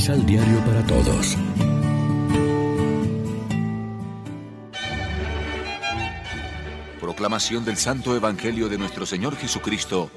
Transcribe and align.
Misal 0.00 0.24
Diario 0.24 0.64
para 0.64 0.82
Todos. 0.86 1.36
Proclamación 6.98 7.66
del 7.66 7.76
Santo 7.76 8.16
Evangelio 8.16 8.70
de 8.70 8.78
nuestro 8.78 9.04
Señor 9.04 9.36
Jesucristo, 9.36 10.10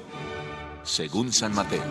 según 0.84 1.34
San 1.34 1.54
Mateo. 1.54 1.82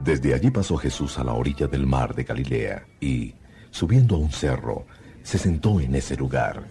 Desde 0.00 0.34
allí 0.34 0.50
pasó 0.50 0.76
Jesús 0.76 1.16
a 1.16 1.24
la 1.24 1.32
orilla 1.32 1.66
del 1.66 1.86
mar 1.86 2.14
de 2.14 2.24
Galilea 2.24 2.88
y, 3.00 3.36
subiendo 3.70 4.16
a 4.16 4.18
un 4.18 4.32
cerro, 4.32 4.84
se 5.22 5.38
sentó 5.38 5.80
en 5.80 5.94
ese 5.94 6.14
lugar. 6.14 6.64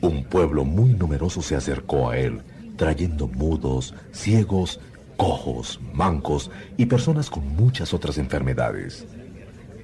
Un 0.00 0.24
pueblo 0.24 0.64
muy 0.64 0.94
numeroso 0.94 1.42
se 1.42 1.56
acercó 1.56 2.08
a 2.08 2.16
él, 2.16 2.40
trayendo 2.78 3.28
mudos, 3.28 3.94
ciegos, 4.12 4.80
cojos, 5.20 5.78
mancos 5.92 6.50
y 6.78 6.86
personas 6.86 7.28
con 7.28 7.46
muchas 7.54 7.92
otras 7.92 8.16
enfermedades. 8.16 9.06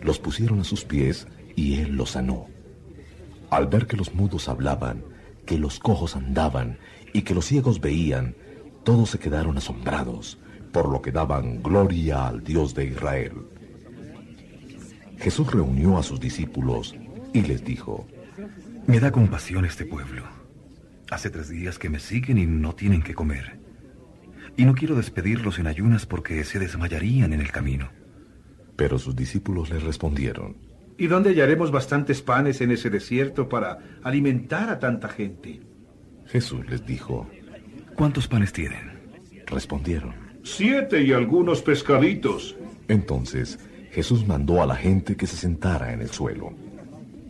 Los 0.01 0.19
pusieron 0.19 0.61
a 0.61 0.65
sus 0.65 0.87
pies 0.87 1.29
y 1.55 1.79
él 1.81 1.95
los 1.95 2.13
sanó. 2.13 2.47
Al 3.51 3.67
ver 3.67 3.87
que 3.87 3.99
los 3.99 4.15
mudos 4.15 4.49
hablaban, 4.49 5.05
que 5.45 5.59
los 5.59 5.79
cojos 5.79 6.17
andaban 6.17 6.79
y 7.13 7.21
que 7.21 7.35
los 7.35 7.45
ciegos 7.45 7.83
veían, 7.83 8.35
todos 8.83 9.11
se 9.11 9.19
quedaron 9.19 9.59
asombrados, 9.59 10.39
por 10.73 10.89
lo 10.89 11.03
que 11.03 11.13
daban 11.13 11.63
gloria 11.63 12.29
al 12.29 12.43
Dios 12.43 12.75
de 12.75 12.87
Israel. 12.87 13.35
Jesús 15.19 15.53
reunió 15.53 15.99
a 15.99 16.03
sus 16.03 16.19
discípulos 16.19 16.95
y 17.35 17.43
les 17.43 17.63
dijo, 17.63 18.07
Me 18.87 19.01
da 19.01 19.13
compasión 19.13 19.67
este 19.67 19.85
pueblo. 19.85 20.23
Hace 21.11 21.29
tres 21.29 21.51
días 21.51 21.79
que 21.79 21.91
me 21.91 21.99
siguen 21.99 22.39
y 22.39 22.47
no 22.47 22.75
tienen 22.75 23.03
que 23.03 23.15
comer. 23.15 23.66
Y 24.57 24.65
no 24.65 24.75
quiero 24.75 24.95
despedirlos 24.95 25.59
en 25.59 25.67
ayunas 25.67 26.07
porque 26.07 26.43
se 26.45 26.59
desmayarían 26.59 27.33
en 27.33 27.41
el 27.41 27.53
camino. 27.53 27.91
Pero 28.77 28.99
sus 28.99 29.15
discípulos 29.15 29.71
le 29.71 29.79
respondieron, 29.79 30.57
¿Y 30.99 31.09
dónde 31.09 31.31
hallaremos 31.31 31.71
bastantes 31.71 32.23
panes 32.23 32.61
en 32.63 32.71
ese 32.71 32.89
desierto 32.89 33.49
para 33.49 33.79
alimentar 34.03 34.71
a 34.71 34.79
tanta 34.79 35.09
gente? 35.09 35.61
Jesús 36.27 36.67
les 36.69 36.87
dijo, 36.87 37.29
¿Cuántos 37.95 38.29
panes 38.29 38.53
tienen? 38.53 38.97
Respondieron, 39.47 40.15
Siete 40.43 41.03
y 41.03 41.13
algunos 41.13 41.61
pescaditos. 41.61 42.57
Entonces 42.89 43.59
Jesús 43.91 44.27
mandó 44.27 44.63
a 44.63 44.67
la 44.67 44.77
gente 44.77 45.17
que 45.17 45.27
se 45.27 45.37
sentara 45.37 45.93
en 45.93 46.03
el 46.03 46.11
suelo. 46.11 46.53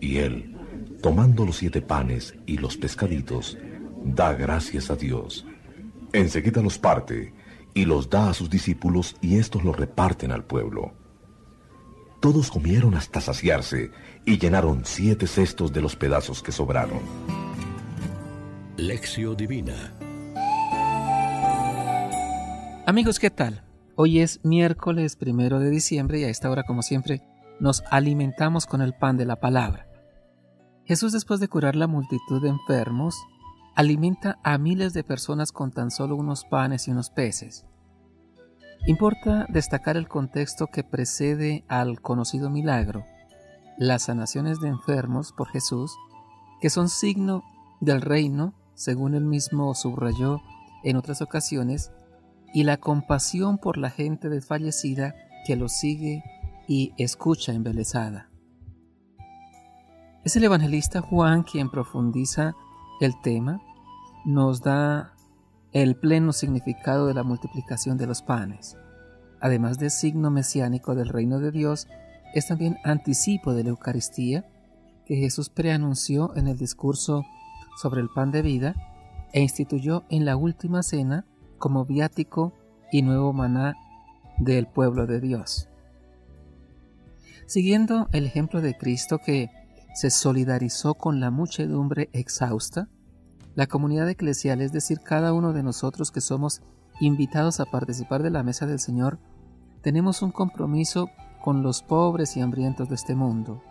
Y 0.01 0.19
él, 0.19 0.55
tomando 1.03 1.47
los 1.47 1.57
siete 1.57 1.81
panes 1.81 2.35
y 2.45 2.59
los 2.59 2.77
pescaditos, 2.77 3.57
da 4.05 4.35
gracias 4.35 4.91
a 4.91 4.97
Dios. 4.97 5.47
Enseguida 6.13 6.63
los 6.63 6.79
parte 6.79 7.33
y 7.75 7.85
los 7.85 8.09
da 8.09 8.31
a 8.31 8.35
sus 8.35 8.49
discípulos 8.49 9.17
y 9.21 9.39
estos 9.39 9.65
los 9.65 9.77
reparten 9.77 10.33
al 10.33 10.45
pueblo. 10.45 10.93
Todos 12.21 12.51
comieron 12.51 12.95
hasta 12.95 13.21
saciarse 13.21 13.91
y 14.25 14.39
llenaron 14.39 14.85
siete 14.85 15.27
cestos 15.27 15.73
de 15.73 15.83
los 15.83 15.97
pedazos 15.97 16.43
que 16.43 16.53
sobraron. 16.53 17.01
Lección 18.77 19.37
Divina 19.37 19.95
Amigos, 22.87 23.19
¿qué 23.19 23.31
tal? 23.31 23.65
Hoy 23.97 24.21
es 24.21 24.45
miércoles 24.45 25.17
primero 25.17 25.59
de 25.59 25.71
diciembre 25.71 26.21
y 26.21 26.25
a 26.25 26.29
esta 26.29 26.49
hora, 26.51 26.63
como 26.63 26.83
siempre, 26.83 27.21
nos 27.59 27.83
alimentamos 27.91 28.67
con 28.67 28.81
el 28.81 28.95
pan 28.95 29.17
de 29.17 29.25
la 29.25 29.41
palabra. 29.41 29.89
Jesús, 30.85 31.11
después 31.11 31.41
de 31.41 31.49
curar 31.49 31.75
la 31.75 31.89
multitud 31.89 32.41
de 32.41 32.49
enfermos, 32.49 33.17
alimenta 33.77 34.39
a 34.43 34.57
miles 34.57 34.95
de 34.95 35.05
personas 35.05 35.53
con 35.53 35.71
tan 35.71 35.91
solo 35.91 36.17
unos 36.17 36.45
panes 36.45 36.89
y 36.89 36.91
unos 36.91 37.11
peces. 37.11 37.67
Importa 38.87 39.47
destacar 39.51 39.99
el 39.99 40.09
contexto 40.09 40.69
que 40.69 40.83
precede 40.83 41.65
al 41.69 42.01
conocido 42.01 42.49
milagro, 42.49 43.05
las 43.79 44.05
sanaciones 44.05 44.61
de 44.61 44.69
enfermos 44.69 45.33
por 45.33 45.49
Jesús, 45.49 45.95
que 46.61 46.71
son 46.71 46.89
signo 46.89 47.45
del 47.81 48.01
reino, 48.01 48.55
según 48.75 49.15
él 49.15 49.25
mismo 49.25 49.75
subrayó 49.75 50.41
en 50.83 50.97
otras 50.97 51.21
ocasiones, 51.21 51.93
y 52.55 52.65
la 52.65 52.79
compasión 52.79 53.59
por 53.59 53.77
la 53.77 53.91
gente 53.91 54.31
desfallecida 54.31 55.15
que 55.47 55.57
lo 55.57 55.69
sigue 55.69 56.25
y 56.67 56.95
escucha 56.97 57.53
embelesada. 57.53 58.31
Es 60.25 60.35
el 60.37 60.45
evangelista 60.45 61.03
Juan 61.03 61.43
quien 61.43 61.69
profundiza 61.71 62.55
el 63.01 63.21
tema, 63.21 63.61
nos 64.25 64.63
da 64.63 65.15
el 65.73 65.97
pleno 65.97 66.33
significado 66.33 67.07
de 67.07 67.15
la 67.15 67.23
multiplicación 67.23 67.97
de 67.97 68.07
los 68.07 68.23
panes. 68.23 68.77
Además 69.41 69.79
de 69.79 69.91
signo 69.91 70.31
mesiánico 70.31 70.95
del 70.95 71.09
reino 71.09 71.39
de 71.39 71.51
Dios, 71.51 71.87
es 72.35 72.47
también 72.49 72.79
anticipo 72.85 73.55
de 73.55 73.65
la 73.65 73.71
Eucaristía 73.71 74.45
que 75.07 75.17
Jesús 75.17 75.49
preanunció 75.49 76.35
en 76.37 76.49
el 76.49 76.59
discurso 76.59 77.25
sobre 77.77 78.01
el 78.01 78.09
pan 78.09 78.31
de 78.31 78.43
vida 78.43 78.75
e 79.33 79.41
instituyó 79.41 80.05
en 80.09 80.25
la 80.25 80.37
última 80.37 80.83
cena 80.83 81.25
como 81.59 81.85
viático 81.85 82.53
y 82.91 83.03
nuevo 83.03 83.33
maná 83.33 83.77
del 84.39 84.67
pueblo 84.67 85.07
de 85.07 85.21
Dios. 85.21 85.69
Siguiendo 87.47 88.09
el 88.13 88.27
ejemplo 88.27 88.61
de 88.61 88.77
Cristo 88.77 89.19
que 89.19 89.51
se 89.97 90.11
solidarizó 90.11 90.93
con 90.93 91.21
la 91.21 91.31
muchedumbre 91.31 92.11
exhausta, 92.13 92.91
la 93.55 93.67
comunidad 93.67 94.11
eclesial, 94.11 94.61
es 94.61 94.71
decir, 94.71 95.01
cada 95.01 95.33
uno 95.33 95.55
de 95.55 95.63
nosotros 95.63 96.11
que 96.11 96.21
somos 96.21 96.61
invitados 97.01 97.61
a 97.61 97.65
participar 97.65 98.23
de 98.23 98.29
la 98.29 98.43
mesa 98.43 98.67
del 98.67 98.79
Señor, 98.79 99.19
tenemos 99.81 100.21
un 100.21 100.33
compromiso 100.33 101.09
con 101.43 101.63
los 101.63 101.83
pobres 101.83 102.37
y 102.37 102.43
hambrientos 102.43 102.91
de 102.91 102.95
este 102.95 103.15
mundo. 103.15 103.63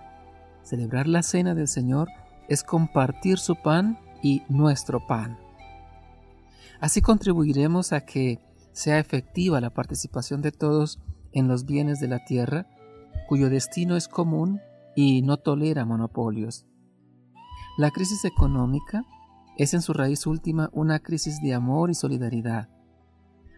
Celebrar 0.64 1.08
la 1.08 1.22
cena 1.22 1.54
del 1.54 1.68
Señor 1.68 2.08
es 2.50 2.64
compartir 2.64 3.38
su 3.38 3.56
pan 3.56 4.00
y 4.24 4.42
nuestro 4.50 5.06
pan. 5.06 5.38
Así 6.80 7.02
contribuiremos 7.02 7.94
a 7.94 8.02
que 8.02 8.40
sea 8.72 8.98
efectiva 8.98 9.62
la 9.62 9.70
participación 9.70 10.42
de 10.42 10.52
todos 10.52 10.98
en 11.34 11.48
los 11.48 11.66
bienes 11.66 12.00
de 12.00 12.08
la 12.08 12.26
tierra, 12.26 12.66
cuyo 13.28 13.52
destino 13.52 13.96
es 13.96 14.08
común 14.08 14.60
y 14.96 15.22
no 15.22 15.38
tolera 15.38 15.86
monopolios. 15.86 16.66
La 17.78 17.92
crisis 17.92 18.24
económica 18.26 19.04
es 19.58 19.74
en 19.74 19.82
su 19.82 19.94
raíz 19.94 20.26
última 20.28 20.70
una 20.74 21.00
crisis 21.00 21.42
de 21.42 21.54
amor 21.54 21.90
y 21.90 21.94
solidaridad. 21.94 22.70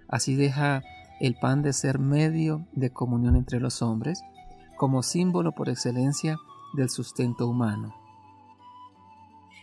Así 0.08 0.36
deja 0.36 0.84
el 1.20 1.36
pan 1.36 1.62
de 1.62 1.74
ser 1.74 2.00
medio 2.00 2.68
de 2.74 2.92
comunión 2.92 3.36
entre 3.36 3.60
los 3.60 3.82
hombres, 3.82 4.22
como 4.78 5.04
símbolo 5.04 5.54
por 5.54 5.70
excelencia 5.70 6.38
del 6.74 6.90
sustento 6.90 7.48
humano. 7.48 7.96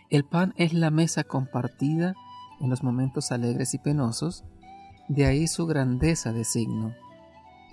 El 0.09 0.25
pan 0.25 0.53
es 0.57 0.73
la 0.73 0.91
mesa 0.91 1.23
compartida 1.23 2.13
en 2.59 2.69
los 2.69 2.83
momentos 2.83 3.31
alegres 3.31 3.73
y 3.73 3.79
penosos, 3.79 4.43
de 5.07 5.25
ahí 5.25 5.47
su 5.47 5.65
grandeza 5.65 6.31
de 6.31 6.43
signo. 6.43 6.93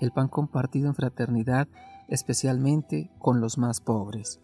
El 0.01 0.12
pan 0.12 0.29
compartido 0.29 0.89
en 0.89 0.95
fraternidad, 0.95 1.69
especialmente 2.09 3.11
con 3.19 3.41
los 3.41 3.59
más 3.59 3.81
pobres. 3.81 4.41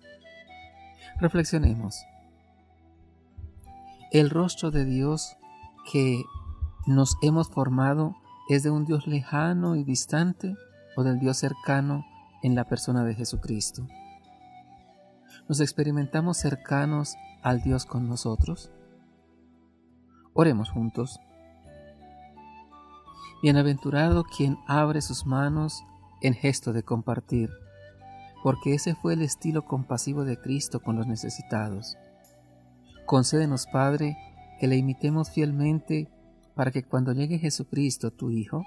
Reflexionemos 1.21 2.05
el 4.11 4.31
rostro 4.31 4.71
de 4.71 4.87
Dios 4.87 5.37
que 5.93 6.25
nos 6.87 7.19
hemos 7.21 7.51
formado 7.51 8.17
es 8.49 8.63
de 8.63 8.71
un 8.71 8.87
Dios 8.87 9.07
lejano 9.07 9.77
y 9.77 9.85
distante 9.85 10.57
o 10.97 11.03
del 11.05 11.19
Dios 11.19 11.37
cercano 11.37 12.07
en 12.43 12.55
la 12.55 12.65
persona 12.65 13.05
de 13.05 13.15
Jesucristo. 13.15 13.87
¿Nos 15.47 15.61
experimentamos 15.61 16.39
cercanos 16.39 17.17
al 17.43 17.61
Dios 17.61 17.85
con 17.85 18.09
nosotros? 18.09 18.71
Oremos 20.33 20.71
juntos. 20.71 21.21
Bienaventurado 23.43 24.25
quien 24.25 24.57
abre 24.67 25.03
sus 25.03 25.27
manos 25.27 25.85
en 26.23 26.35
gesto 26.35 26.73
de 26.73 26.83
compartir, 26.83 27.51
porque 28.43 28.75
ese 28.75 28.95
fue 28.95 29.15
el 29.15 29.23
estilo 29.23 29.65
compasivo 29.65 30.25
de 30.25 30.39
Cristo 30.39 30.81
con 30.81 30.97
los 30.97 31.07
necesitados. 31.07 31.97
Concédenos, 33.07 33.67
Padre, 33.67 34.17
que 34.61 34.67
le 34.67 34.77
imitemos 34.77 35.31
fielmente 35.31 36.11
para 36.55 36.71
que 36.71 36.83
cuando 36.83 37.13
llegue 37.13 37.39
Jesucristo, 37.39 38.11
tu 38.11 38.31
Hijo, 38.31 38.65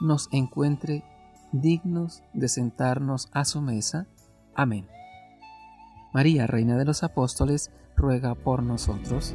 nos 0.00 0.28
encuentre 0.32 1.04
dignos 1.52 2.22
de 2.32 2.48
sentarnos 2.48 3.28
a 3.32 3.44
su 3.44 3.60
mesa. 3.60 4.06
Amén. 4.54 4.86
María, 6.12 6.46
Reina 6.46 6.76
de 6.76 6.84
los 6.84 7.02
Apóstoles, 7.02 7.70
ruega 7.96 8.34
por 8.34 8.62
nosotros. 8.62 9.34